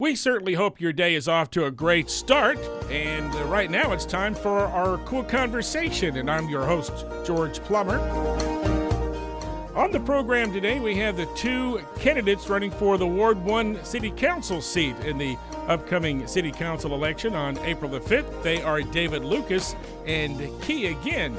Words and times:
We 0.00 0.16
certainly 0.16 0.54
hope 0.54 0.80
your 0.80 0.92
day 0.92 1.14
is 1.14 1.28
off 1.28 1.50
to 1.50 1.66
a 1.66 1.70
great 1.70 2.10
start. 2.10 2.58
And 2.90 3.32
uh, 3.32 3.44
right 3.44 3.70
now 3.70 3.92
it's 3.92 4.04
time 4.04 4.34
for 4.34 4.58
our 4.58 4.98
KOOL 4.98 5.22
Konversation. 5.22 6.18
And 6.18 6.28
I'm 6.28 6.48
your 6.48 6.66
host, 6.66 7.06
George 7.24 7.60
Plummer. 7.60 8.00
On 9.76 9.92
the 9.92 10.00
program 10.00 10.52
today, 10.52 10.80
we 10.80 10.96
have 10.96 11.16
the 11.16 11.26
two 11.36 11.80
candidates 12.00 12.48
running 12.48 12.72
for 12.72 12.98
the 12.98 13.06
Ward 13.06 13.38
1 13.44 13.84
City 13.84 14.10
Council 14.10 14.60
seat 14.60 14.96
in 15.04 15.16
the 15.16 15.38
upcoming 15.68 16.26
City 16.26 16.50
Council 16.50 16.92
election 16.92 17.36
on 17.36 17.56
April 17.58 17.88
the 17.88 18.00
5th. 18.00 18.42
They 18.42 18.62
are 18.62 18.82
David 18.82 19.24
Lucas 19.24 19.76
and 20.06 20.40
Kea 20.60 20.96
Ginn. 21.04 21.36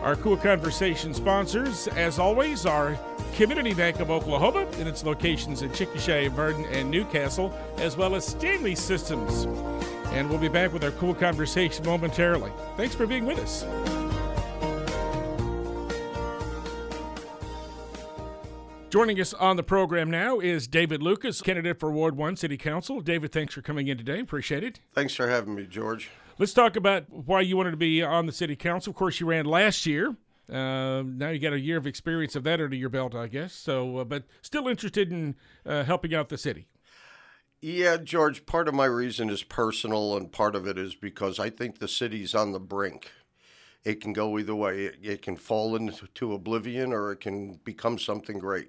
Our 0.00 0.14
KOOL 0.14 0.36
Konversation 0.36 1.12
sponsors, 1.12 1.88
as 1.88 2.20
always, 2.20 2.64
are 2.66 2.96
Community 3.34 3.74
Bank 3.74 3.98
of 3.98 4.10
Oklahoma 4.10 4.66
in 4.78 4.86
its 4.86 5.02
locations 5.04 5.62
in 5.62 5.70
Chickasha, 5.70 6.30
Vernon, 6.30 6.64
and 6.66 6.88
Newcastle, 6.88 7.52
as 7.78 7.96
well 7.96 8.14
as 8.14 8.24
Stanley 8.24 8.76
Systems. 8.76 9.44
And 10.12 10.30
we'll 10.30 10.38
be 10.38 10.48
back 10.48 10.72
with 10.72 10.84
our 10.84 10.92
KOOL 10.92 11.16
Konversation 11.16 11.84
momentarily. 11.84 12.52
Thanks 12.76 12.94
for 12.94 13.06
being 13.06 13.26
with 13.26 13.40
us. 13.40 13.64
Joining 18.88 19.20
us 19.20 19.34
on 19.34 19.56
the 19.56 19.64
program 19.64 20.08
now 20.08 20.38
is 20.38 20.68
David 20.68 21.02
Lucas, 21.02 21.42
candidate 21.42 21.80
for 21.80 21.90
Ward 21.90 22.16
1 22.16 22.36
City 22.36 22.56
Council. 22.56 23.00
David, 23.00 23.32
thanks 23.32 23.52
for 23.52 23.60
coming 23.60 23.88
in 23.88 23.98
today. 23.98 24.20
Appreciate 24.20 24.62
it. 24.62 24.78
Thanks 24.92 25.16
for 25.16 25.28
having 25.28 25.56
me, 25.56 25.66
George. 25.66 26.12
Let's 26.38 26.52
talk 26.52 26.76
about 26.76 27.10
why 27.10 27.40
you 27.40 27.56
wanted 27.56 27.72
to 27.72 27.76
be 27.76 28.00
on 28.00 28.26
the 28.26 28.32
city 28.32 28.54
council. 28.54 28.90
Of 28.90 28.96
course, 28.96 29.18
you 29.18 29.26
ran 29.26 29.46
last 29.46 29.86
year. 29.86 30.14
Uh, 30.50 31.02
now 31.06 31.30
you 31.30 31.38
got 31.38 31.52
a 31.52 31.60
year 31.60 31.76
of 31.76 31.86
experience 31.86 32.36
of 32.36 32.44
that 32.44 32.60
under 32.60 32.76
your 32.76 32.90
belt, 32.90 33.14
I 33.14 33.28
guess. 33.28 33.52
So, 33.52 33.98
uh, 33.98 34.04
but 34.04 34.24
still 34.42 34.68
interested 34.68 35.10
in 35.10 35.36
uh, 35.64 35.84
helping 35.84 36.14
out 36.14 36.28
the 36.28 36.38
city. 36.38 36.68
Yeah, 37.60 37.96
George. 37.96 38.44
Part 38.44 38.68
of 38.68 38.74
my 38.74 38.84
reason 38.84 39.30
is 39.30 39.42
personal, 39.42 40.16
and 40.16 40.30
part 40.30 40.54
of 40.54 40.66
it 40.66 40.76
is 40.76 40.94
because 40.94 41.38
I 41.38 41.48
think 41.48 41.78
the 41.78 41.88
city's 41.88 42.34
on 42.34 42.52
the 42.52 42.60
brink. 42.60 43.10
It 43.84 44.00
can 44.00 44.12
go 44.12 44.38
either 44.38 44.54
way. 44.54 44.84
It, 44.84 44.98
it 45.02 45.22
can 45.22 45.36
fall 45.36 45.74
into 45.74 46.34
oblivion, 46.34 46.92
or 46.92 47.12
it 47.12 47.20
can 47.20 47.60
become 47.64 47.98
something 47.98 48.38
great. 48.38 48.68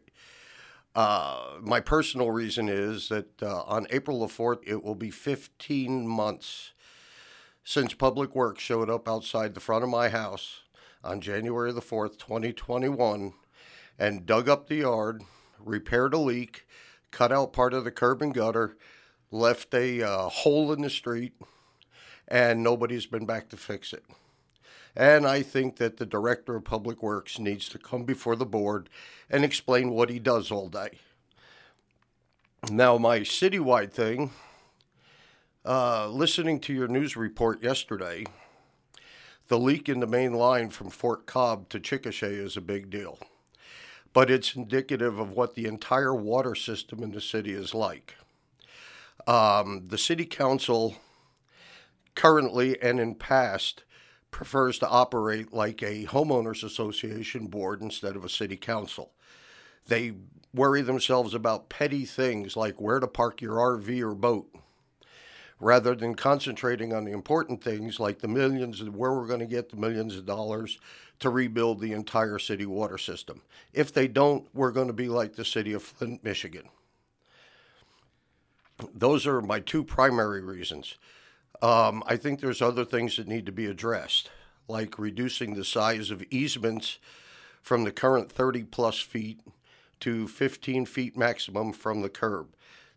Uh, 0.96 1.58
my 1.62 1.82
personal 1.82 2.32
reason 2.32 2.70
is 2.70 3.10
that 3.10 3.44
uh, 3.44 3.64
on 3.64 3.86
April 3.90 4.22
the 4.22 4.28
4th, 4.28 4.60
it 4.66 4.82
will 4.82 4.96
be 4.96 5.12
15 5.12 6.08
months 6.08 6.72
since 7.66 7.94
Public 7.94 8.34
Works 8.34 8.64
showed 8.64 8.90
up 8.90 9.10
outside 9.10 9.56
the 9.56 9.60
front 9.60 9.84
of 9.84 9.90
my 9.90 10.08
house 10.08 10.62
on 11.06 11.22
January 11.22 11.72
the 11.72 11.82
4th, 11.82 12.18
2021, 12.18 13.34
and 13.98 14.26
dug 14.26 14.50
up 14.50 14.68
the 14.68 14.78
yard, 14.78 15.24
repaired 15.60 16.14
a 16.14 16.18
leak, 16.18 16.68
cut 17.12 17.32
out 17.32 17.54
part 17.54 17.74
of 17.74 17.84
the 17.84 17.92
curb 17.92 18.22
and 18.22 18.34
gutter, 18.34 18.76
left 19.32 19.74
a 19.74 20.02
uh, 20.02 20.28
hole 20.28 20.74
in 20.74 20.82
the 20.82 20.90
street, 20.90 21.34
and 22.28 22.64
nobody's 22.64 23.06
been 23.06 23.26
back 23.26 23.50
to 23.50 23.58
fix 23.58 23.94
it. 23.94 24.04
And 24.96 25.28
I 25.28 25.42
think 25.42 25.76
that 25.78 25.98
the 25.98 26.06
Director 26.06 26.56
of 26.56 26.64
Public 26.64 27.04
Works 27.04 27.38
needs 27.38 27.70
to 27.70 27.78
come 27.78 28.04
before 28.04 28.36
the 28.36 28.46
board 28.46 28.90
and 29.30 29.44
explain 29.44 29.92
what 29.92 30.10
he 30.10 30.20
does 30.20 30.52
all 30.52 30.70
day. 30.70 31.00
Now, 32.72 32.98
my 32.98 33.20
citywide 33.20 33.92
thing 33.92 34.32
uh, 35.66 36.08
listening 36.10 36.60
to 36.62 36.74
your 36.74 36.88
news 36.88 37.16
report 37.16 37.64
yesterday, 37.64 38.24
the 39.48 39.60
leak 39.60 39.88
in 39.88 40.00
the 40.00 40.08
main 40.08 40.34
line 40.34 40.70
from 40.70 40.90
Fort 40.90 41.26
Cobb 41.26 41.70
to 41.70 41.80
Chickasha 41.80 42.30
is 42.30 42.58
a 42.58 42.62
big 42.62 42.90
deal. 42.90 43.20
But 44.14 44.32
it's 44.32 44.56
indicative 44.56 45.20
of 45.20 45.32
what 45.32 45.56
the 45.56 45.66
entire 45.66 46.16
water 46.16 46.56
system 46.56 47.04
in 47.04 47.12
the 47.12 47.22
city 47.22 47.52
is 47.52 47.74
like. 47.74 48.16
Um, 49.28 49.88
the 49.88 49.98
city 49.98 50.26
council 50.26 50.96
currently 52.16 52.82
and 52.82 53.00
in 53.00 53.16
past 53.16 53.84
prefers 54.32 54.80
to 54.80 54.90
operate 54.90 55.54
like 55.54 55.82
a 55.82 56.06
homeowners 56.06 56.64
association 56.64 57.48
board 57.48 57.82
instead 57.82 58.16
of 58.16 58.26
a 58.26 58.30
city 58.30 58.58
council. 58.58 59.12
They 59.88 60.14
worry 60.54 60.82
themselves 60.82 61.34
about 61.34 61.70
petty 61.70 62.06
things 62.06 62.56
like 62.56 62.80
where 62.80 63.00
to 63.00 63.08
park 63.08 63.42
your 63.42 63.56
RV 63.56 64.02
or 64.02 64.16
boat 64.16 64.48
rather 65.60 65.96
than 65.96 66.16
concentrating 66.16 66.94
on 66.94 67.06
the 67.06 67.12
important 67.12 67.64
things 67.64 68.00
like 68.00 68.20
the 68.20 68.28
millions 68.28 68.82
and 68.82 68.96
where 68.96 69.14
we're 69.14 69.28
going 69.28 69.40
to 69.40 69.46
get 69.46 69.70
the 69.70 69.78
millions 69.78 70.16
of 70.16 70.26
dollars 70.26 70.80
to 71.20 71.30
rebuild 71.30 71.80
the 71.80 71.94
entire 71.94 72.38
city 72.40 72.66
water 72.66 72.98
system. 72.98 73.42
If 73.74 73.94
they 73.94 74.08
don't, 74.08 74.48
we're 74.54 74.72
going 74.72 74.88
to 74.88 74.94
be 74.94 75.08
like 75.08 75.36
the 75.36 75.46
city 75.46 75.74
of 75.74 75.82
Flint, 75.82 76.24
Michigan. 76.24 76.70
Those 78.94 79.26
are 79.26 79.42
my 79.42 79.62
two 79.62 79.84
primary 79.84 80.42
reasons. 80.42 80.96
Um, 81.62 82.04
I 82.06 82.18
think 82.18 82.40
there's 82.40 82.62
other 82.62 82.84
things 82.84 83.16
that 83.16 83.28
need 83.28 83.46
to 83.46 83.52
be 83.54 83.66
addressed, 83.66 84.30
like 84.68 85.00
reducing 85.00 85.54
the 85.54 85.64
size 85.64 86.12
of 86.12 86.24
easements 86.30 87.00
from 87.62 87.86
the 87.86 87.92
current 87.92 88.30
30 88.30 88.64
plus 88.64 89.00
feet 89.00 89.40
to 90.02 90.28
15 90.28 90.86
feet 90.86 91.18
maximum 91.18 91.72
from 91.72 92.02
the 92.02 92.10
curb. 92.10 92.48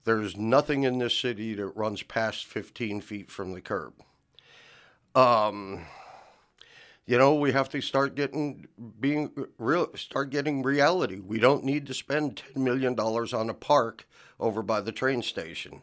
There's 0.09 0.39
nothing 0.39 0.85
in 0.85 0.97
this 0.97 1.15
city 1.15 1.53
that 1.57 1.67
runs 1.77 2.03
past 2.03 2.47
15 2.47 3.03
feet 3.03 3.31
from 3.31 3.53
the 3.53 3.61
curb. 3.61 3.93
Um, 5.15 5.85
you 7.05 7.19
know, 7.19 7.35
we 7.35 7.53
have 7.53 7.69
to 7.69 7.83
start 7.83 8.15
getting 8.15 8.69
being 8.99 9.31
real, 9.59 9.95
start 9.97 10.31
getting 10.31 10.63
reality. 10.63 11.21
We 11.21 11.39
don't 11.39 11.63
need 11.63 11.87
to 11.89 11.95
spend 11.95 12.43
$10 12.55 12.57
million 12.57 12.99
on 12.99 13.51
a 13.51 13.55
park 13.55 14.09
over 14.41 14.63
by 14.63 14.81
the 14.81 14.93
train 14.93 15.21
station. 15.21 15.83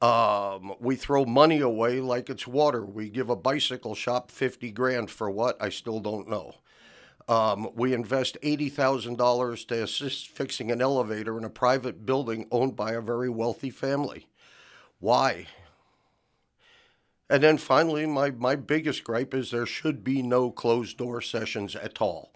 Um, 0.00 0.76
we 0.80 0.96
throw 0.96 1.26
money 1.26 1.60
away 1.60 2.00
like 2.00 2.30
it's 2.30 2.46
water. 2.46 2.82
We 2.82 3.10
give 3.10 3.28
a 3.28 3.36
bicycle 3.36 3.94
shop 3.94 4.30
50 4.30 4.70
grand 4.70 5.10
for 5.10 5.30
what? 5.30 5.60
I 5.60 5.68
still 5.68 6.00
don't 6.00 6.30
know. 6.30 6.54
Um, 7.26 7.70
we 7.74 7.94
invest 7.94 8.36
$80,000 8.42 9.68
to 9.68 9.82
assist 9.82 10.28
fixing 10.28 10.70
an 10.70 10.82
elevator 10.82 11.38
in 11.38 11.44
a 11.44 11.50
private 11.50 12.04
building 12.04 12.46
owned 12.50 12.76
by 12.76 12.92
a 12.92 13.00
very 13.00 13.30
wealthy 13.30 13.70
family. 13.70 14.28
Why? 15.00 15.46
And 17.30 17.42
then 17.42 17.56
finally, 17.56 18.04
my, 18.04 18.30
my 18.30 18.56
biggest 18.56 19.04
gripe 19.04 19.32
is 19.32 19.50
there 19.50 19.64
should 19.64 20.04
be 20.04 20.22
no 20.22 20.50
closed 20.50 20.98
door 20.98 21.22
sessions 21.22 21.74
at 21.74 22.00
all 22.00 22.32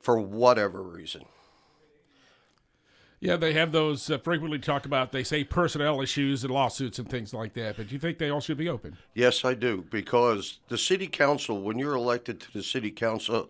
for 0.00 0.18
whatever 0.18 0.82
reason. 0.82 1.24
Yeah, 3.20 3.36
they 3.36 3.52
have 3.52 3.70
those 3.70 4.10
uh, 4.10 4.18
frequently 4.18 4.58
talk 4.58 4.84
about, 4.84 5.12
they 5.12 5.22
say 5.22 5.44
personnel 5.44 6.00
issues 6.00 6.42
and 6.42 6.52
lawsuits 6.52 6.98
and 6.98 7.08
things 7.08 7.32
like 7.32 7.54
that, 7.54 7.76
but 7.76 7.86
do 7.86 7.94
you 7.94 8.00
think 8.00 8.18
they 8.18 8.30
all 8.30 8.40
should 8.40 8.56
be 8.56 8.68
open? 8.68 8.98
Yes, 9.14 9.44
I 9.44 9.54
do, 9.54 9.86
because 9.92 10.58
the 10.66 10.76
city 10.76 11.06
council, 11.06 11.62
when 11.62 11.78
you're 11.78 11.94
elected 11.94 12.40
to 12.40 12.52
the 12.52 12.64
city 12.64 12.90
council, 12.90 13.48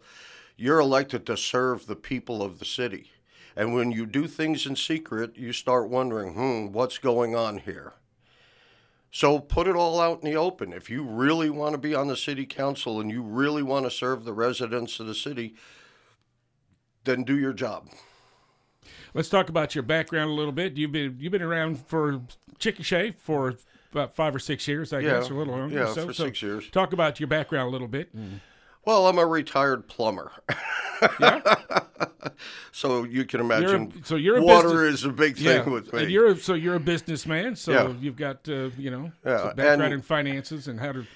you're 0.57 0.81
elected 0.81 1.27
to 1.27 1.37
serve 1.37 1.87
the 1.87 1.97
people 1.97 2.43
of 2.43 2.59
the 2.59 2.65
city. 2.65 3.11
And 3.55 3.75
when 3.75 3.93
you 3.93 4.07
do 4.07 4.27
things 4.27 4.67
in 4.67 4.77
secret, 4.77 5.37
you 5.37 5.53
start 5.53 5.89
wondering, 5.89 6.35
hmm, 6.35 6.73
what's 6.73 6.99
going 6.99 7.37
on 7.37 7.59
here? 7.59 7.95
So 9.11 9.39
put 9.39 9.69
it 9.69 9.77
all 9.77 10.01
out 10.01 10.23
in 10.23 10.31
the 10.31 10.37
open. 10.37 10.73
If 10.73 10.89
you 10.89 11.03
really 11.03 11.51
want 11.51 11.73
to 11.73 11.79
be 11.79 11.95
on 11.95 12.09
the 12.09 12.17
city 12.17 12.47
council 12.47 12.99
and 12.99 13.11
you 13.11 13.23
really 13.23 13.63
want 13.63 13.85
to 13.85 13.91
serve 13.91 14.25
the 14.25 14.33
residents 14.33 14.99
of 15.01 15.07
the 15.07 15.15
city, 15.15 15.55
then 17.05 17.23
do 17.25 17.39
your 17.39 17.53
job. 17.53 17.91
Let's 19.13 19.29
talk 19.29 19.51
about 19.51 19.75
your 19.75 19.83
background 19.83 20.31
a 20.31 20.35
little 20.35 20.53
bit. 20.53 20.79
You've 20.79 20.93
been 20.93 21.19
you've 21.21 21.33
been 21.33 21.43
around 21.43 21.87
for 21.87 22.23
Chickasha 22.59 23.15
for 23.19 23.57
about 23.91 24.17
five 24.17 24.35
or 24.35 24.39
six 24.39 24.67
years, 24.67 24.95
I 24.95 25.01
yeah, 25.01 25.11
guess, 25.11 25.31
or 25.31 25.35
a 25.35 25.37
little 25.37 25.55
longer. 25.55 25.77
Yeah, 25.77 25.93
so, 25.93 26.07
for 26.07 26.15
so 26.15 26.25
six 26.25 26.41
years. 26.41 26.71
Talk 26.71 26.95
about 26.95 27.21
your 27.21 27.27
background 27.27 27.69
a 27.69 27.71
little 27.71 27.89
bit. 27.89 28.17
Mm. 28.17 28.41
Well, 28.85 29.07
I'm 29.07 29.19
a 29.19 29.27
retired 29.27 29.87
plumber. 29.87 30.33
Yeah. 31.21 31.57
so 32.73 33.05
you 33.05 33.25
can 33.25 33.41
imagine. 33.41 33.91
You're 33.91 34.01
a, 34.01 34.05
so 34.05 34.17
you're 34.17 34.37
a 34.39 34.43
water 34.43 34.69
business, 34.69 35.01
is 35.01 35.05
a 35.05 35.13
big 35.13 35.37
thing 35.37 35.45
yeah. 35.45 35.69
with 35.69 35.93
me. 35.93 36.03
And 36.03 36.11
you're 36.11 36.37
so 36.37 36.55
you're 36.55 36.75
a 36.77 36.81
businessman. 36.81 37.57
So 37.57 37.73
Yeah. 37.73 37.95
you've 38.01 38.17
got 38.17 38.49
uh, 38.49 38.71
you 38.77 38.91
know 38.91 39.13
Yeah, 39.25 39.53
background 39.55 39.83
and- 39.83 39.95
in 39.95 40.03
finances 40.03 40.69
and 40.69 40.81
how 40.81 40.93
to. 40.93 41.07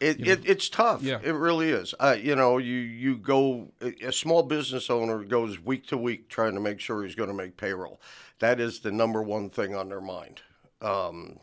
It, 0.00 0.26
it 0.26 0.40
it's 0.44 0.68
tough. 0.68 1.02
Yeah. 1.02 1.20
It 1.22 1.32
really 1.32 1.70
is. 1.70 1.94
Uh, 2.00 2.16
you 2.20 2.34
know, 2.34 2.58
you 2.58 2.74
you 2.74 3.16
go 3.16 3.68
a 3.80 4.10
small 4.10 4.42
business 4.42 4.90
owner 4.90 5.22
goes 5.22 5.60
week 5.60 5.86
to 5.88 5.96
week 5.96 6.28
trying 6.28 6.54
to 6.54 6.60
make 6.60 6.80
sure 6.80 7.04
he's 7.04 7.14
going 7.14 7.28
to 7.28 7.34
make 7.34 7.56
payroll. 7.56 8.00
That 8.40 8.58
is 8.58 8.80
the 8.80 8.90
number 8.90 9.22
one 9.22 9.48
thing 9.48 9.76
on 9.76 9.88
their 9.88 10.00
mind. 10.00 10.42
Um, 10.80 11.38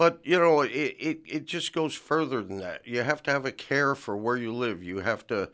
but 0.00 0.18
you 0.24 0.38
know, 0.38 0.62
it, 0.62 0.70
it 0.70 1.20
it 1.26 1.44
just 1.44 1.74
goes 1.74 1.94
further 1.94 2.42
than 2.42 2.56
that. 2.56 2.88
You 2.88 3.02
have 3.02 3.22
to 3.24 3.30
have 3.30 3.44
a 3.44 3.52
care 3.52 3.94
for 3.94 4.16
where 4.16 4.38
you 4.38 4.50
live. 4.50 4.82
You 4.82 5.00
have 5.00 5.26
to, 5.26 5.50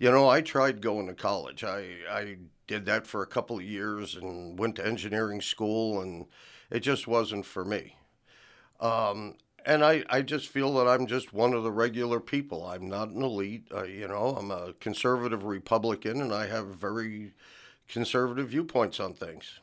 you 0.00 0.10
know, 0.10 0.28
I 0.28 0.40
tried 0.40 0.80
going 0.80 1.06
to 1.06 1.14
college. 1.14 1.62
I 1.62 1.98
I 2.10 2.38
did 2.66 2.86
that 2.86 3.06
for 3.06 3.22
a 3.22 3.26
couple 3.28 3.56
of 3.56 3.62
years 3.62 4.16
and 4.16 4.58
went 4.58 4.74
to 4.76 4.84
engineering 4.84 5.40
school, 5.40 6.00
and 6.00 6.26
it 6.72 6.80
just 6.80 7.06
wasn't 7.06 7.46
for 7.46 7.64
me. 7.64 7.96
Um, 8.80 9.36
and 9.64 9.84
I, 9.84 10.02
I 10.10 10.22
just 10.22 10.48
feel 10.48 10.74
that 10.74 10.88
I'm 10.88 11.06
just 11.06 11.32
one 11.32 11.52
of 11.52 11.62
the 11.62 11.70
regular 11.70 12.18
people. 12.18 12.66
I'm 12.66 12.88
not 12.88 13.10
an 13.10 13.22
elite. 13.22 13.68
Uh, 13.72 13.84
you 13.84 14.08
know, 14.08 14.36
I'm 14.36 14.50
a 14.50 14.72
conservative 14.80 15.44
Republican, 15.44 16.20
and 16.20 16.34
I 16.34 16.48
have 16.48 16.66
very 16.66 17.34
conservative 17.86 18.48
viewpoints 18.48 18.98
on 18.98 19.14
things. 19.14 19.60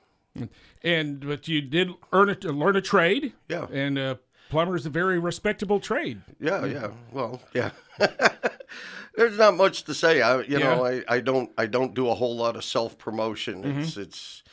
And 0.83 1.19
but 1.27 1.47
you 1.47 1.61
did 1.61 1.89
earn 2.11 2.29
a, 2.29 2.35
learn 2.51 2.75
a 2.75 2.81
trade. 2.81 3.33
Yeah. 3.49 3.67
And 3.71 3.97
uh, 3.97 4.15
plumber 4.49 4.75
is 4.75 4.85
a 4.85 4.89
very 4.89 5.19
respectable 5.19 5.79
trade. 5.79 6.21
Yeah, 6.39 6.65
yeah. 6.65 6.87
Well, 7.11 7.41
yeah. 7.53 7.71
There's 9.15 9.37
not 9.37 9.55
much 9.55 9.83
to 9.83 9.93
say. 9.93 10.21
I, 10.21 10.41
you 10.41 10.57
know, 10.57 10.85
I, 10.85 11.03
I 11.07 11.19
don't 11.19 11.51
I 11.57 11.65
don't 11.65 11.93
do 11.93 12.09
a 12.09 12.15
whole 12.15 12.35
lot 12.35 12.55
of 12.55 12.63
self 12.63 12.97
promotion. 12.97 13.79
It's 13.79 13.97
it's 13.97 14.43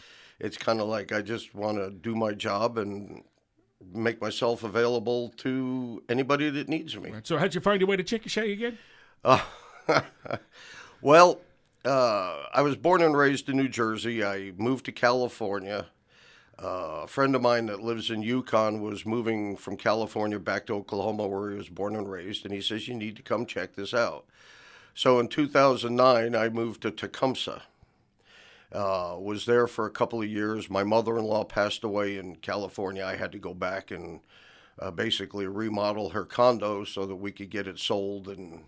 it's 0.41 0.57
kind 0.57 0.81
of 0.81 0.89
like 0.89 1.13
I 1.13 1.23
just 1.23 1.55
want 1.55 1.79
to 1.79 1.91
do 1.91 2.15
my 2.17 2.33
job 2.33 2.77
and 2.77 3.23
make 3.95 4.21
myself 4.21 4.65
available 4.65 5.33
to 5.39 6.03
anybody 6.09 6.51
that 6.51 6.69
needs 6.69 6.97
me. 6.97 7.13
So 7.23 7.39
how'd 7.39 7.55
you 7.55 7.61
find 7.61 7.81
your 7.81 7.89
way 7.89 7.97
to 7.97 8.03
Chickasha 8.03 8.53
again? 8.53 8.79
Well, 11.01 11.41
uh, 11.85 12.45
I 12.53 12.63
was 12.63 12.77
born 12.77 13.03
and 13.03 13.17
raised 13.17 13.49
in 13.49 13.57
New 13.57 13.69
Jersey. 13.69 14.25
I 14.25 14.53
moved 14.57 14.85
to 14.87 14.93
California. 14.93 15.87
Uh, 16.61 17.03
a 17.05 17.07
friend 17.07 17.37
of 17.37 17.43
mine 17.43 17.67
that 17.67 17.81
lives 17.81 18.11
in 18.11 18.21
Yukon 18.21 18.81
was 18.81 19.07
moving 19.07 19.57
from 19.57 19.77
California 19.77 20.41
back 20.41 20.67
to 20.67 20.75
Oklahoma, 20.75 21.29
where 21.29 21.51
he 21.51 21.57
was 21.57 21.69
born 21.69 21.95
and 21.95 22.11
raised, 22.11 22.45
and 22.45 22.53
he 22.53 22.61
says, 22.61 22.89
You 22.89 22.95
need 22.95 23.17
to 23.17 23.23
come 23.23 23.47
check 23.47 23.75
this 23.75 23.95
out. 23.95 24.25
So 24.93 25.21
in 25.21 25.29
2009, 25.29 26.35
I 26.35 26.49
moved 26.49 26.83
to 26.83 26.91
Tecumseh. 26.91 27.63
Uh, 28.73 29.17
was 29.19 29.47
there 29.47 29.67
for 29.67 29.87
a 29.87 29.91
couple 29.91 30.21
of 30.21 30.29
years. 30.29 30.69
My 30.69 30.83
mother 30.83 31.17
in 31.17 31.25
law 31.25 31.45
passed 31.45 31.85
away 31.85 32.19
in 32.19 32.37
California. 32.37 33.05
I 33.05 33.17
had 33.17 33.33
to 33.33 33.39
go 33.39 33.55
back 33.55 33.91
and 33.93 34.21
uh, 34.79 34.91
basically 34.91 35.47
remodel 35.47 36.11
her 36.11 36.25
condo 36.25 36.85
so 36.85 37.07
that 37.07 37.17
we 37.17 37.33
could 37.33 37.51
get 37.51 37.69
it 37.69 37.79
sold 37.79 38.29
and 38.29 38.65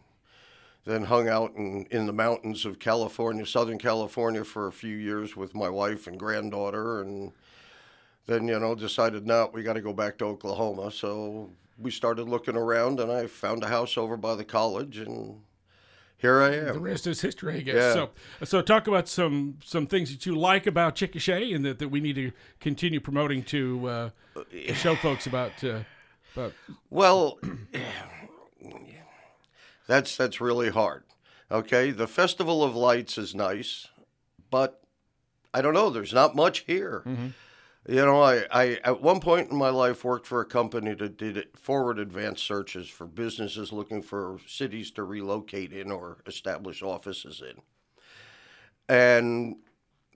then 0.84 1.04
hung 1.04 1.28
out 1.28 1.54
in, 1.56 1.86
in 1.90 2.06
the 2.06 2.12
mountains 2.12 2.64
of 2.64 2.78
California, 2.78 3.44
Southern 3.44 3.78
California, 3.78 4.44
for 4.44 4.66
a 4.66 4.72
few 4.72 4.96
years 4.96 5.36
with 5.36 5.54
my 5.54 5.68
wife 5.68 6.06
and 6.06 6.18
granddaughter, 6.18 7.00
and 7.00 7.32
then 8.26 8.48
you 8.48 8.58
know 8.58 8.74
decided 8.74 9.26
no, 9.26 9.50
we 9.52 9.62
got 9.62 9.74
to 9.74 9.80
go 9.80 9.92
back 9.92 10.18
to 10.18 10.24
Oklahoma. 10.24 10.90
So 10.90 11.50
we 11.78 11.90
started 11.90 12.28
looking 12.28 12.56
around, 12.56 13.00
and 13.00 13.10
I 13.10 13.26
found 13.26 13.62
a 13.62 13.68
house 13.68 13.96
over 13.96 14.16
by 14.16 14.34
the 14.34 14.44
college, 14.44 14.98
and 14.98 15.40
here 16.20 16.42
I 16.42 16.54
am. 16.54 16.74
The 16.74 16.80
rest 16.80 17.06
is 17.06 17.20
history, 17.20 17.56
I 17.56 17.60
guess. 17.60 17.74
Yeah. 17.74 17.92
So, 17.92 18.10
so 18.44 18.62
talk 18.62 18.86
about 18.86 19.08
some 19.08 19.58
some 19.64 19.86
things 19.86 20.10
that 20.10 20.26
you 20.26 20.34
like 20.36 20.66
about 20.66 20.96
Chickasha 20.96 21.54
and 21.54 21.64
that, 21.64 21.78
that 21.78 21.88
we 21.88 22.00
need 22.00 22.16
to 22.16 22.32
continue 22.60 23.00
promoting 23.00 23.42
to 23.44 23.86
uh, 23.88 24.10
to 24.50 24.74
show 24.74 24.96
folks 24.96 25.26
about. 25.26 25.62
Uh, 25.64 25.80
about 26.34 26.52
Well, 26.90 27.38
that's 29.90 30.16
that's 30.16 30.40
really 30.40 30.70
hard. 30.70 31.04
Okay, 31.50 31.90
the 31.90 32.06
Festival 32.06 32.62
of 32.62 32.76
Lights 32.76 33.18
is 33.18 33.34
nice, 33.34 33.88
but 34.50 34.80
I 35.52 35.60
don't 35.62 35.74
know. 35.74 35.90
There's 35.90 36.14
not 36.14 36.36
much 36.36 36.60
here. 36.60 37.02
Mm-hmm. 37.04 37.28
You 37.88 38.04
know, 38.04 38.22
I, 38.22 38.44
I 38.52 38.78
at 38.84 39.02
one 39.02 39.20
point 39.20 39.50
in 39.50 39.56
my 39.56 39.70
life 39.70 40.04
worked 40.04 40.26
for 40.26 40.40
a 40.40 40.44
company 40.44 40.94
that 40.94 41.16
did 41.16 41.48
forward 41.56 41.98
advanced 41.98 42.44
searches 42.44 42.88
for 42.88 43.06
businesses 43.06 43.72
looking 43.72 44.02
for 44.02 44.38
cities 44.46 44.90
to 44.92 45.02
relocate 45.02 45.72
in 45.72 45.90
or 45.90 46.18
establish 46.26 46.82
offices 46.82 47.42
in. 47.42 47.60
And 48.88 49.56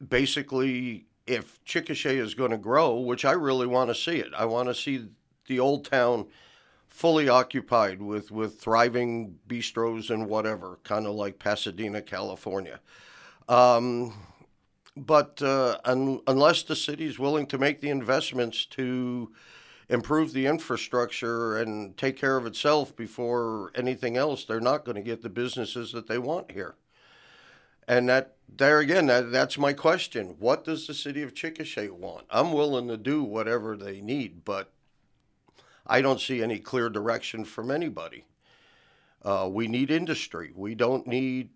basically, 0.07 1.07
if 1.27 1.65
Chickasha 1.65 2.17
is 2.17 2.35
going 2.35 2.51
to 2.51 2.59
grow, 2.59 3.01
which 3.01 3.25
I 3.25 3.33
really 3.33 3.67
want 3.67 3.91
to 3.91 3.95
see 3.95 4.19
it, 4.19 4.33
I 4.37 4.45
want 4.45 4.69
to 4.69 4.75
see 4.75 5.07
the 5.47 5.59
old 5.59 5.91
town 5.91 6.27
fully 6.95 7.29
occupied 7.29 8.01
with, 8.01 8.31
with 8.31 8.61
thriving 8.61 9.37
bistros 9.49 10.11
and 10.11 10.29
whatever, 10.29 10.79
kind 10.85 11.09
of 11.09 11.15
like 11.17 11.41
Pasadena, 11.41 12.01
California. 12.01 12.79
Um, 13.49 14.15
but 14.97 15.43
uh, 15.43 15.79
un- 15.85 16.21
unless 16.29 16.63
the 16.63 16.77
city 16.77 17.07
is 17.07 17.19
willing 17.19 17.47
to 17.47 17.59
make 17.59 17.81
the 17.81 17.91
investments 17.91 18.65
to 18.67 19.33
improve 19.89 20.33
the 20.33 20.47
infrastructure 20.47 21.59
and 21.59 21.97
take 21.97 22.17
care 22.17 22.37
of 22.37 22.47
itself 22.47 22.95
before 22.95 23.73
anything 23.75 24.17
else, 24.17 24.45
they're 24.45 24.61
not 24.61 24.85
going 24.85 24.95
to 24.95 25.03
get 25.03 25.21
the 25.21 25.29
businesses 25.29 25.91
that 25.91 26.07
they 26.07 26.19
want 26.19 26.53
here. 26.53 26.77
And 27.89 28.09
that 28.09 28.37
there 28.49 28.79
again, 28.79 29.07
that, 29.07 29.33
that's 29.33 29.59
my 29.59 29.73
question. 29.73 30.37
What 30.39 30.63
does 30.63 30.87
the 30.87 30.95
city 30.95 31.23
of 31.23 31.35
Chickasha 31.35 31.91
want? 31.91 32.27
I'm 32.31 32.53
willing 32.53 32.87
to 32.87 32.97
do 32.97 33.25
whatever 33.25 33.77
they 33.77 34.01
need, 34.01 34.45
but 34.45 34.71
I 35.87 36.01
don't 36.01 36.21
see 36.21 36.43
any 36.43 36.59
clear 36.59 36.89
direction 36.89 37.45
from 37.45 37.71
anybody. 37.71 38.27
Uh, 39.23 39.49
we 39.51 39.69
need 39.69 39.91
industry. 39.91 40.53
We 40.55 40.75
don't 40.75 41.07
need 41.07 41.51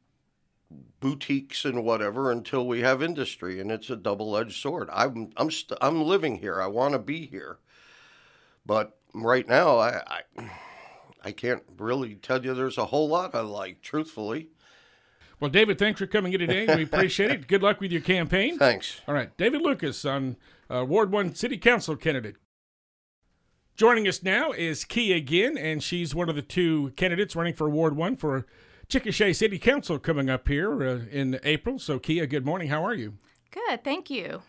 boutiques 1.00 1.64
and 1.64 1.84
whatever 1.84 2.30
until 2.30 2.66
we 2.66 2.80
have 2.80 3.02
industry, 3.02 3.60
and 3.60 3.70
it's 3.70 3.90
a 3.90 3.96
double-edged 3.96 4.60
sword. 4.60 4.88
I'm 4.92 5.30
I'm 5.36 5.50
st- 5.50 5.78
I'm 5.80 6.02
living 6.02 6.36
here. 6.36 6.60
I 6.60 6.66
want 6.66 6.92
to 6.92 6.98
be 6.98 7.26
here, 7.26 7.58
but 8.66 8.98
right 9.14 9.46
now 9.48 9.78
I, 9.78 10.02
I 10.36 10.50
I 11.24 11.32
can't 11.32 11.62
really 11.78 12.14
tell 12.14 12.44
you 12.44 12.54
there's 12.54 12.78
a 12.78 12.86
whole 12.86 13.08
lot 13.08 13.34
I 13.34 13.40
like, 13.40 13.80
truthfully. 13.82 14.48
well, 15.40 15.50
David, 15.50 15.78
thanks 15.78 15.98
for 15.98 16.06
coming 16.06 16.32
in 16.32 16.40
today. 16.40 16.74
We 16.74 16.82
appreciate 16.84 17.30
it. 17.30 17.46
Good 17.48 17.62
luck 17.62 17.80
with 17.80 17.92
your 17.92 18.02
campaign. 18.02 18.58
Thanks. 18.58 19.00
All 19.08 19.14
right, 19.14 19.34
David 19.36 19.62
Lucas 19.62 20.04
on 20.04 20.36
uh, 20.70 20.84
Ward 20.86 21.12
One 21.12 21.34
City 21.34 21.56
Council 21.58 21.96
candidate. 21.96 22.36
Joining 23.78 24.08
us 24.08 24.24
now 24.24 24.50
is 24.50 24.84
Kea 24.84 25.20
Ginn, 25.20 25.56
and 25.56 25.80
she's 25.80 26.12
one 26.12 26.28
of 26.28 26.34
the 26.34 26.42
two 26.42 26.92
candidates 26.96 27.36
running 27.36 27.54
for 27.54 27.70
Ward 27.70 27.94
One 27.94 28.16
for 28.16 28.44
Chickasha 28.88 29.36
City 29.36 29.56
Council 29.56 30.00
coming 30.00 30.28
up 30.28 30.48
here 30.48 30.82
uh, 30.82 30.98
in 31.12 31.38
April. 31.44 31.78
So, 31.78 32.00
Kea, 32.00 32.26
good 32.26 32.44
morning. 32.44 32.70
How 32.70 32.84
are 32.84 32.94
you? 32.94 33.14
Good, 33.52 33.84
thank 33.84 34.10
you. 34.10 34.42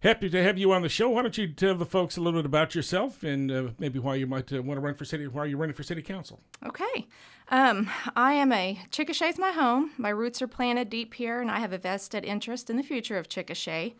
Happy 0.00 0.28
to 0.28 0.42
have 0.42 0.58
you 0.58 0.72
on 0.72 0.82
the 0.82 0.88
show. 0.88 1.10
Why 1.10 1.22
don't 1.22 1.38
you 1.38 1.46
tell 1.46 1.76
the 1.76 1.86
folks 1.86 2.16
a 2.16 2.20
little 2.20 2.40
bit 2.40 2.46
about 2.46 2.74
yourself 2.74 3.22
and 3.22 3.52
uh, 3.52 3.68
maybe 3.78 4.00
why 4.00 4.16
you 4.16 4.26
might 4.26 4.52
uh, 4.52 4.60
want 4.60 4.78
to 4.78 4.80
run 4.80 4.96
for 4.96 5.04
city, 5.04 5.28
why 5.28 5.44
you're 5.44 5.58
running 5.58 5.76
for 5.76 5.84
city 5.84 6.02
council? 6.02 6.40
Okay. 6.66 7.06
Um, 7.52 7.88
I 8.16 8.32
am 8.32 8.50
a 8.50 8.80
Chickasha's 8.90 9.38
my 9.38 9.52
home. 9.52 9.92
My 9.96 10.10
roots 10.10 10.42
are 10.42 10.48
planted 10.48 10.90
deep 10.90 11.14
here, 11.14 11.40
and 11.40 11.52
I 11.52 11.60
have 11.60 11.72
a 11.72 11.78
vested 11.78 12.24
interest 12.24 12.68
in 12.68 12.78
the 12.78 12.82
future 12.82 13.16
of 13.16 13.28
Chickasha. 13.28 13.94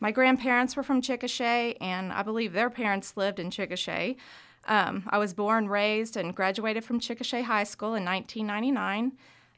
My 0.00 0.12
grandparents 0.12 0.76
were 0.76 0.82
from 0.82 1.02
Chickasha, 1.02 1.76
and 1.80 2.12
I 2.12 2.22
believe 2.22 2.52
their 2.52 2.70
parents 2.70 3.16
lived 3.16 3.40
in 3.40 3.50
Chickasha. 3.50 4.16
Um, 4.66 5.04
I 5.08 5.18
was 5.18 5.34
born, 5.34 5.68
raised, 5.68 6.16
and 6.16 6.34
graduated 6.34 6.84
from 6.84 7.00
Chickasha 7.00 7.42
High 7.42 7.64
School 7.64 7.94
in 7.94 8.04
1999. 8.04 9.12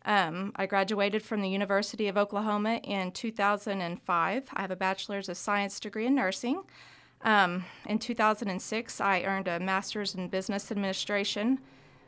Um, 0.07 0.53
I 0.57 0.65
graduated 0.65 1.23
from 1.23 1.43
the 1.43 1.49
University 1.49 2.09
of 2.09 2.17
Oklahoma 2.17 2.81
in 2.85 3.13
2005. 3.13 4.49
I 4.53 4.61
have 4.61 4.71
a 4.71 4.77
bachelor's 4.77 5.29
of 5.29 5.37
science 5.37 5.79
degree 5.79 6.07
in 6.07 6.15
nursing. 6.15 6.63
Um, 7.23 7.65
in 7.85 7.99
2006, 7.99 9.01
I 9.01 9.23
earned 9.25 9.47
a 9.47 9.61
master's 9.61 10.15
in 10.15 10.29
business 10.29 10.71
administration 10.71 11.59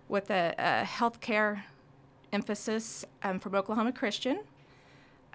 with 0.08 0.30
a, 0.30 0.54
a 0.58 0.86
healthcare 0.86 1.64
emphasis 2.32 3.04
um, 3.22 3.38
from 3.38 3.54
Oklahoma 3.54 3.92
Christian. 3.92 4.40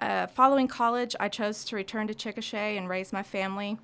Uh, 0.00 0.26
following 0.28 0.68
college, 0.68 1.16
I 1.18 1.28
chose 1.28 1.64
to 1.64 1.76
return 1.76 2.06
to 2.06 2.14
Chickasha 2.14 2.76
and 2.76 2.88
raise 2.88 3.12
my 3.12 3.22
family. 3.22 3.78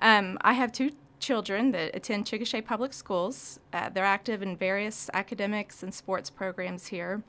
Um, 0.00 0.38
I 0.40 0.54
have 0.54 0.72
two 0.72 0.92
children 1.18 1.72
that 1.72 1.94
attend 1.94 2.24
Chickasha 2.24 2.64
Public 2.64 2.94
Schools. 2.94 3.60
Uh, 3.72 3.90
they're 3.90 4.04
active 4.04 4.40
in 4.42 4.56
various 4.56 5.10
academics 5.12 5.82
and 5.82 5.92
sports 5.92 6.30
programs 6.30 6.86
here. 6.86 7.22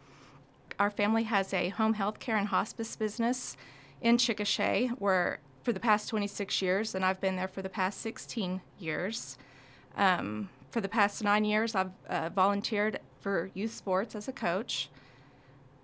Our 0.79 0.89
family 0.89 1.23
has 1.23 1.53
a 1.53 1.69
home 1.69 1.93
health 1.93 2.19
care 2.19 2.37
and 2.37 2.47
hospice 2.47 2.95
business 2.95 3.57
in 4.01 4.17
Chickasha 4.17 4.89
where 4.91 5.39
for 5.61 5.73
the 5.73 5.79
past 5.79 6.09
26 6.09 6.61
years, 6.61 6.95
and 6.95 7.05
I've 7.05 7.21
been 7.21 7.35
there 7.35 7.49
for 7.49 7.61
the 7.61 7.69
past 7.69 7.99
16 8.01 8.61
years. 8.79 9.37
Um, 9.95 10.49
for 10.71 10.81
the 10.81 10.89
past 10.89 11.23
nine 11.23 11.45
years, 11.45 11.75
I've 11.75 11.91
uh, 12.09 12.29
volunteered 12.29 12.99
for 13.19 13.51
youth 13.53 13.73
sports 13.73 14.15
as 14.15 14.27
a 14.27 14.31
coach. 14.31 14.89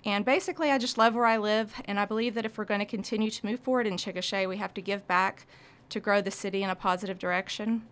And 0.08 0.24
basically, 0.24 0.72
I 0.72 0.78
just 0.78 0.98
love 0.98 1.16
where 1.16 1.26
I 1.26 1.36
live, 1.36 1.74
and 1.84 2.00
I 2.00 2.06
believe 2.06 2.34
that 2.36 2.46
if 2.46 2.58
we're 2.58 2.64
going 2.64 2.80
to 2.80 2.86
continue 2.86 3.30
to 3.30 3.46
move 3.46 3.60
forward 3.60 3.86
in 3.86 3.98
Chickasha, 3.98 4.48
we 4.48 4.56
have 4.56 4.74
to 4.76 4.82
give 4.82 5.06
back 5.06 5.46
to 5.90 6.00
grow 6.00 6.22
the 6.22 6.32
city 6.32 6.64
in 6.64 6.70
a 6.70 6.76
positive 6.76 7.20
direction. 7.20 7.84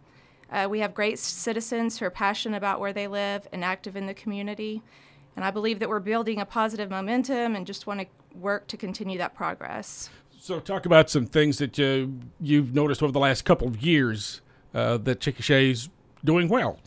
Uh, 0.49 0.65
we 0.69 0.79
have 0.79 0.93
great 0.93 1.19
citizens 1.19 1.99
who 1.99 2.05
are 2.05 2.09
passionate 2.09 2.55
about 2.55 2.79
where 2.79 2.93
they 2.93 3.07
live 3.07 3.49
and 3.51 3.65
active 3.65 3.97
in 3.97 4.05
the 4.05 4.13
community. 4.13 4.81
And 5.35 5.43
I 5.43 5.51
believe 5.51 5.79
that 5.79 5.89
we're 5.89 5.99
building 5.99 6.39
a 6.39 6.45
positive 6.45 6.89
momentum 6.89 7.53
and 7.53 7.67
just 7.67 7.85
want 7.85 7.99
to 7.99 8.07
work 8.33 8.67
to 8.67 8.77
continue 8.77 9.17
that 9.17 9.35
progress. 9.35 10.09
So, 10.39 10.61
talk 10.61 10.85
about 10.85 11.09
some 11.09 11.25
things 11.25 11.57
that 11.57 11.77
uh, 11.77 12.07
you've 12.39 12.73
noticed 12.73 13.03
over 13.03 13.11
the 13.11 13.19
last 13.19 13.43
couple 13.43 13.67
of 13.67 13.83
years 13.83 14.39
uh, 14.73 14.99
that 14.99 15.19
Chickasha's 15.19 15.89
doing 16.23 16.47
well. 16.47 16.79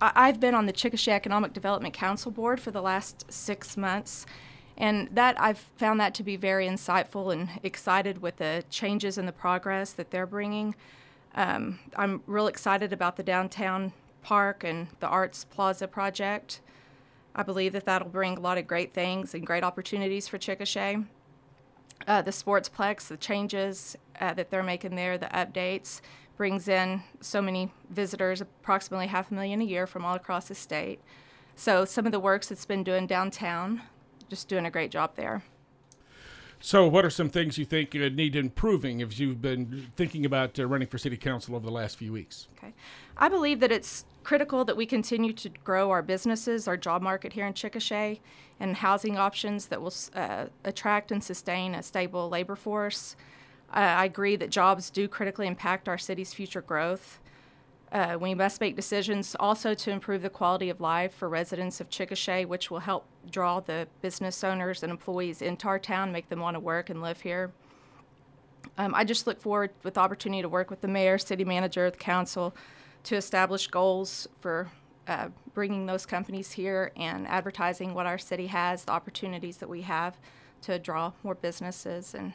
I've 0.00 0.40
been 0.40 0.54
on 0.54 0.66
the 0.66 0.72
Chickasha 0.72 1.12
Economic 1.12 1.52
Development 1.52 1.94
Council 1.94 2.32
Board 2.32 2.60
for 2.60 2.72
the 2.72 2.82
last 2.82 3.30
six 3.32 3.76
months, 3.76 4.26
and 4.76 5.08
that 5.12 5.40
I've 5.40 5.58
found 5.76 6.00
that 6.00 6.14
to 6.14 6.22
be 6.22 6.36
very 6.36 6.66
insightful 6.66 7.32
and 7.32 7.48
excited 7.62 8.22
with 8.22 8.36
the 8.36 8.64
changes 8.70 9.18
and 9.18 9.28
the 9.28 9.32
progress 9.32 9.92
that 9.92 10.10
they're 10.10 10.26
bringing. 10.26 10.74
Um, 11.34 11.78
I'm 11.96 12.22
real 12.26 12.46
excited 12.46 12.92
about 12.92 13.16
the 13.16 13.22
downtown 13.22 13.92
park 14.22 14.64
and 14.64 14.88
the 15.00 15.08
Arts 15.08 15.44
Plaza 15.44 15.88
project. 15.88 16.60
I 17.34 17.42
believe 17.42 17.72
that 17.72 17.86
that'll 17.86 18.08
bring 18.08 18.36
a 18.36 18.40
lot 18.40 18.58
of 18.58 18.66
great 18.66 18.92
things 18.92 19.34
and 19.34 19.46
great 19.46 19.64
opportunities 19.64 20.28
for 20.28 20.38
Chickasha. 20.38 21.06
uh, 22.06 22.22
the 22.22 22.30
Sportsplex, 22.30 23.08
the 23.08 23.16
changes 23.16 23.96
uh, 24.20 24.34
that 24.34 24.50
they're 24.50 24.62
making 24.62 24.96
there, 24.96 25.18
the 25.18 25.26
updates, 25.26 26.00
brings 26.36 26.68
in 26.68 27.02
so 27.20 27.40
many 27.40 27.70
visitors, 27.90 28.40
approximately 28.40 29.06
half 29.06 29.30
a 29.30 29.34
million 29.34 29.60
a 29.60 29.64
year 29.64 29.86
from 29.86 30.04
all 30.04 30.14
across 30.14 30.48
the 30.48 30.54
state. 30.54 31.00
So 31.54 31.84
some 31.84 32.06
of 32.06 32.12
the 32.12 32.20
works 32.20 32.50
it's 32.50 32.64
been 32.64 32.82
doing 32.82 33.06
downtown, 33.06 33.82
just 34.32 34.48
doing 34.48 34.64
a 34.64 34.70
great 34.70 34.90
job 34.90 35.14
there. 35.14 35.42
So, 36.58 36.88
what 36.88 37.04
are 37.04 37.10
some 37.10 37.28
things 37.28 37.58
you 37.58 37.66
think 37.66 37.94
uh, 37.94 38.08
need 38.08 38.34
improving 38.34 39.00
if 39.00 39.20
you've 39.20 39.42
been 39.42 39.90
thinking 39.94 40.24
about 40.24 40.58
uh, 40.58 40.66
running 40.66 40.88
for 40.88 40.96
city 40.96 41.18
council 41.18 41.54
over 41.54 41.66
the 41.66 41.72
last 41.72 41.98
few 41.98 42.12
weeks? 42.12 42.48
Okay. 42.56 42.72
I 43.18 43.28
believe 43.28 43.60
that 43.60 43.70
it's 43.70 44.06
critical 44.22 44.64
that 44.64 44.74
we 44.74 44.86
continue 44.86 45.34
to 45.34 45.50
grow 45.50 45.90
our 45.90 46.00
businesses, 46.00 46.66
our 46.66 46.78
job 46.78 47.02
market 47.02 47.34
here 47.34 47.46
in 47.46 47.52
Chickasha, 47.52 48.20
and 48.58 48.76
housing 48.76 49.18
options 49.18 49.66
that 49.66 49.82
will 49.82 49.92
uh, 50.14 50.46
attract 50.64 51.12
and 51.12 51.22
sustain 51.22 51.74
a 51.74 51.82
stable 51.82 52.30
labor 52.30 52.56
force. 52.56 53.16
Uh, 53.74 53.80
I 53.80 54.06
agree 54.06 54.36
that 54.36 54.48
jobs 54.48 54.88
do 54.88 55.08
critically 55.08 55.46
impact 55.46 55.90
our 55.90 55.98
city's 55.98 56.32
future 56.32 56.62
growth. 56.62 57.18
Uh, 57.92 58.16
we 58.18 58.34
must 58.34 58.58
make 58.58 58.74
decisions 58.74 59.36
also 59.38 59.74
to 59.74 59.90
improve 59.90 60.22
the 60.22 60.30
quality 60.30 60.70
of 60.70 60.80
life 60.80 61.12
for 61.12 61.28
residents 61.28 61.78
of 61.78 61.90
Chickasha, 61.90 62.46
which 62.46 62.70
will 62.70 62.78
help 62.78 63.04
draw 63.30 63.60
the 63.60 63.86
business 64.00 64.42
owners 64.42 64.82
and 64.82 64.90
employees 64.90 65.42
into 65.42 65.68
our 65.68 65.78
town, 65.78 66.10
make 66.10 66.30
them 66.30 66.40
want 66.40 66.54
to 66.54 66.60
work 66.60 66.88
and 66.88 67.02
live 67.02 67.20
here. 67.20 67.52
Um, 68.78 68.94
I 68.94 69.04
just 69.04 69.26
look 69.26 69.42
forward 69.42 69.72
with 69.82 69.94
the 69.94 70.00
opportunity 70.00 70.40
to 70.40 70.48
work 70.48 70.70
with 70.70 70.80
the 70.80 70.88
mayor, 70.88 71.18
city 71.18 71.44
manager, 71.44 71.90
the 71.90 71.98
council 71.98 72.54
to 73.04 73.16
establish 73.16 73.66
goals 73.66 74.26
for 74.40 74.70
uh, 75.06 75.28
bringing 75.52 75.84
those 75.84 76.06
companies 76.06 76.52
here 76.52 76.92
and 76.96 77.28
advertising 77.28 77.92
what 77.92 78.06
our 78.06 78.16
city 78.16 78.46
has, 78.46 78.84
the 78.84 78.92
opportunities 78.92 79.58
that 79.58 79.68
we 79.68 79.82
have 79.82 80.16
to 80.62 80.78
draw 80.78 81.12
more 81.22 81.34
businesses 81.34 82.14
and. 82.14 82.32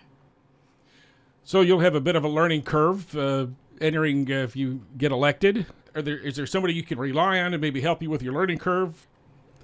So 1.43 1.61
you'll 1.61 1.79
have 1.79 1.95
a 1.95 2.01
bit 2.01 2.17
of 2.17 2.25
a 2.25 2.27
learning 2.27 2.63
curve 2.63 3.15
uh, 3.15 3.47
entering 3.81 4.31
uh, 4.31 4.43
if 4.43 4.55
you 4.55 4.81
get 4.97 5.11
elected. 5.11 5.65
Are 5.95 6.01
there 6.01 6.17
is 6.17 6.35
there 6.35 6.45
somebody 6.45 6.73
you 6.73 6.83
can 6.83 6.99
rely 6.99 7.39
on 7.39 7.51
to 7.51 7.57
maybe 7.57 7.81
help 7.81 8.01
you 8.01 8.09
with 8.09 8.21
your 8.21 8.33
learning 8.33 8.59
curve? 8.59 9.07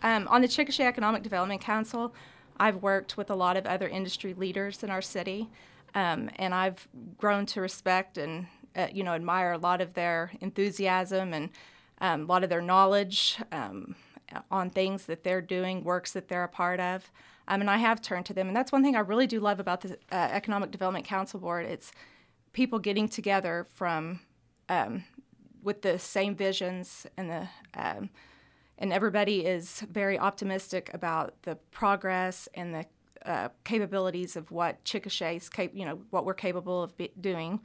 Um, 0.02 0.28
on 0.28 0.42
the 0.42 0.48
Chickasha 0.48 0.82
Economic 0.82 1.24
Development 1.24 1.62
Council, 1.62 2.14
I've 2.58 2.78
worked 2.78 3.18
with 3.18 3.30
a 3.30 3.36
lot 3.36 3.56
of 3.56 3.66
other 3.66 3.88
industry 3.88 4.34
leaders 4.34 4.84
in 4.84 4.90
our 4.90 5.02
city, 5.02 5.50
um, 5.96 6.30
and 6.38 6.54
I've 6.54 6.88
grown 7.18 7.46
to 7.48 7.62
respect 7.62 8.18
and 8.18 8.48
uh, 8.76 8.88
you 8.92 9.04
know 9.04 9.14
admire 9.14 9.54
a 9.54 9.58
lot 9.58 9.82
of 9.82 9.94
their 9.94 10.32
enthusiasm 10.42 11.34
and 11.34 11.50
um, 12.02 12.24
a 12.24 12.26
lot 12.26 12.44
of 12.44 12.50
their 12.50 12.62
knowledge 12.62 13.38
um, 13.52 13.96
on 14.50 14.70
things 14.70 15.06
that 15.06 15.24
they're 15.24 15.42
doing, 15.42 15.84
works 15.84 16.12
that 16.14 16.28
they're 16.28 16.44
a 16.44 16.50
part 16.50 16.80
of. 16.80 17.12
Um, 17.48 17.62
and 17.62 17.70
I 17.70 17.78
have 17.78 18.02
turned 18.02 18.26
to 18.28 18.34
them, 18.34 18.48
and 18.48 18.56
that's 18.56 18.72
one 18.72 18.84
thing 18.84 18.96
I 18.96 19.00
really 19.00 19.28
do 19.28 19.40
love 19.40 19.60
about 19.60 19.82
the 19.82 19.98
uh, 20.12 20.16
Economic 20.16 20.72
Development 20.72 21.06
Council 21.06 21.40
Board. 21.40 21.66
It's 21.66 21.92
people 22.54 22.80
getting 22.80 23.08
together 23.08 23.68
from 23.74 24.20
um, 24.70 25.04
with 25.64 25.82
the 25.82 26.00
same 26.00 26.36
visions 26.36 27.06
and 27.18 27.30
the 27.30 27.48
um, 27.74 28.10
and 28.78 28.92
everybody 28.92 29.46
is 29.46 29.82
very 29.92 30.18
optimistic 30.18 30.90
about 30.94 31.36
the 31.44 31.56
progress 31.72 32.50
and 32.54 32.74
the 32.74 32.86
uh, 33.26 33.50
capabilities 33.64 34.36
of 34.36 34.52
what 34.52 34.84
Chickasha's 34.84 35.50
cap- 35.50 35.72
you 35.74 35.86
know 35.86 36.00
what 36.10 36.26
we're 36.26 36.34
capable 36.34 36.84
of 36.84 36.94
doing. 37.20 37.60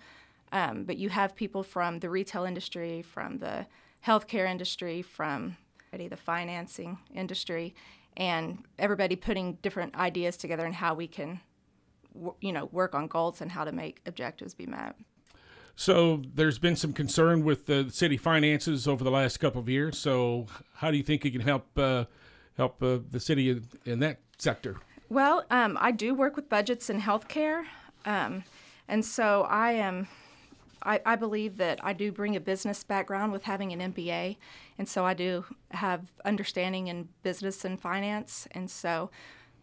Um, 0.50 0.84
but 0.84 0.96
you 0.96 1.10
have 1.10 1.36
people 1.36 1.62
from 1.62 1.98
the 1.98 2.08
retail 2.08 2.44
industry, 2.44 3.02
from 3.02 3.38
the 3.38 3.66
healthcare 4.06 4.48
industry, 4.50 5.02
from 5.02 5.56
the 5.92 6.16
financing 6.16 6.98
industry, 7.14 7.74
and 8.16 8.64
everybody 8.78 9.16
putting 9.16 9.54
different 9.54 9.94
ideas 9.94 10.36
together 10.36 10.64
and 10.64 10.74
how 10.74 10.94
we 10.94 11.06
can 11.06 11.40
you 12.40 12.52
know 12.52 12.66
work 12.66 12.94
on 12.94 13.06
goals 13.06 13.40
and 13.40 13.50
how 13.50 13.64
to 13.64 13.72
make 13.72 14.00
objectives 14.06 14.54
be 14.54 14.66
met. 14.66 14.96
So 15.80 16.22
there's 16.34 16.58
been 16.58 16.74
some 16.74 16.92
concern 16.92 17.44
with 17.44 17.66
the 17.66 17.88
city 17.90 18.16
finances 18.16 18.88
over 18.88 19.04
the 19.04 19.12
last 19.12 19.36
couple 19.38 19.60
of 19.60 19.68
years. 19.68 19.96
So 19.96 20.46
how 20.74 20.90
do 20.90 20.96
you 20.96 21.04
think 21.04 21.24
it 21.24 21.30
can 21.30 21.40
help 21.40 21.66
uh, 21.78 22.06
help 22.56 22.82
uh, 22.82 22.98
the 23.08 23.20
city 23.20 23.50
in, 23.50 23.68
in, 23.84 24.00
that 24.00 24.18
sector? 24.38 24.78
Well, 25.08 25.44
um, 25.52 25.78
I 25.80 25.92
do 25.92 26.14
work 26.14 26.34
with 26.34 26.48
budgets 26.48 26.90
and 26.90 27.00
healthcare, 27.00 27.62
um, 28.04 28.42
and 28.88 29.04
so 29.04 29.46
I 29.48 29.72
am. 29.72 30.08
I, 30.82 31.00
I 31.06 31.14
believe 31.14 31.58
that 31.58 31.78
I 31.84 31.92
do 31.92 32.10
bring 32.10 32.34
a 32.34 32.40
business 32.40 32.82
background 32.82 33.30
with 33.30 33.44
having 33.44 33.72
an 33.72 33.92
MBA, 33.92 34.36
and 34.78 34.88
so 34.88 35.04
I 35.04 35.14
do 35.14 35.44
have 35.70 36.10
understanding 36.24 36.88
in 36.88 37.08
business 37.22 37.64
and 37.64 37.80
finance, 37.80 38.48
and 38.50 38.68
so 38.68 39.10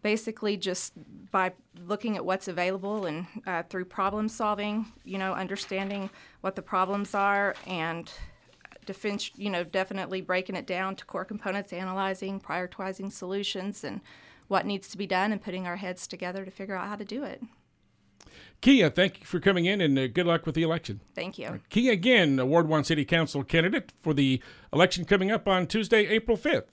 basically 0.06 0.56
just 0.56 0.92
by 1.32 1.52
looking 1.84 2.14
at 2.14 2.24
what's 2.24 2.46
available 2.46 3.06
and 3.06 3.26
uh, 3.44 3.64
through 3.64 3.84
problem 3.84 4.28
solving, 4.28 4.86
you 5.02 5.18
know, 5.18 5.32
understanding 5.32 6.08
what 6.42 6.54
the 6.54 6.62
problems 6.62 7.12
are 7.12 7.56
and 7.66 8.12
defense, 8.84 9.32
you 9.34 9.50
know, 9.50 9.64
definitely 9.64 10.20
breaking 10.20 10.54
it 10.54 10.64
down 10.64 10.94
to 10.94 11.04
core 11.06 11.24
components, 11.24 11.72
analyzing, 11.72 12.38
prioritizing 12.38 13.10
solutions 13.10 13.82
and 13.82 14.00
what 14.46 14.64
needs 14.64 14.86
to 14.86 14.96
be 14.96 15.08
done 15.08 15.32
and 15.32 15.42
putting 15.42 15.66
our 15.66 15.74
heads 15.74 16.06
together 16.06 16.44
to 16.44 16.52
figure 16.52 16.76
out 16.76 16.86
how 16.86 16.94
to 16.94 17.04
do 17.04 17.24
it. 17.24 17.42
Kea, 18.60 18.88
thank 18.90 19.18
you 19.18 19.26
for 19.26 19.40
coming 19.40 19.64
in 19.64 19.80
and 19.80 19.98
uh, 19.98 20.06
good 20.06 20.26
luck 20.26 20.46
with 20.46 20.54
the 20.54 20.62
election. 20.62 21.00
Thank 21.16 21.36
you. 21.36 21.60
Kea 21.68 21.96
Ginn, 21.96 22.48
Ward 22.48 22.68
1 22.68 22.84
City 22.84 23.04
Council 23.04 23.42
candidate 23.42 23.92
for 24.02 24.14
the 24.14 24.40
election 24.72 25.04
coming 25.04 25.32
up 25.32 25.48
on 25.48 25.66
Tuesday, 25.66 26.06
April 26.06 26.36
5th. 26.36 26.66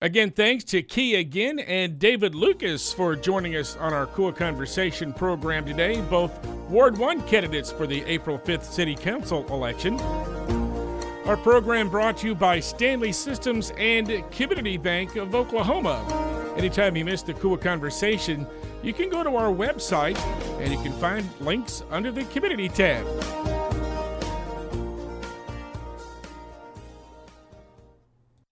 Again, 0.00 0.30
thanks 0.30 0.62
to 0.66 0.80
Kea 0.80 1.24
Ginn 1.24 1.58
and 1.58 1.98
David 1.98 2.32
Lucas 2.32 2.92
for 2.92 3.16
joining 3.16 3.56
us 3.56 3.74
on 3.78 3.92
our 3.92 4.06
KOOL 4.06 4.32
Konversation 4.32 5.16
program 5.16 5.66
today, 5.66 6.00
both 6.02 6.46
Ward 6.68 6.96
1 6.96 7.26
candidates 7.26 7.72
for 7.72 7.84
the 7.84 8.04
April 8.04 8.38
5th 8.38 8.62
City 8.62 8.94
Council 8.94 9.44
election. 9.52 9.98
Our 11.26 11.36
program 11.36 11.88
brought 11.88 12.18
to 12.18 12.28
you 12.28 12.36
by 12.36 12.60
Stanley 12.60 13.10
Systems 13.10 13.72
and 13.76 14.06
Community 14.30 14.76
Bank 14.76 15.16
of 15.16 15.34
Oklahoma. 15.34 16.54
Anytime 16.56 16.94
you 16.94 17.04
miss 17.04 17.22
the 17.22 17.34
KOOL 17.34 17.58
Konversation, 17.58 18.48
you 18.84 18.92
can 18.92 19.10
go 19.10 19.24
to 19.24 19.34
our 19.34 19.52
website 19.52 20.16
and 20.60 20.70
you 20.70 20.78
can 20.80 20.92
find 21.00 21.28
links 21.40 21.82
under 21.90 22.12
the 22.12 22.22
Community 22.26 22.68
tab. 22.68 23.57